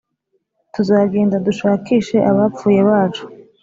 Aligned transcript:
tuzagenda 0.73 1.35
dushakishe 1.47 2.17
abapfuye 2.29 2.79
bacu; 2.89 3.23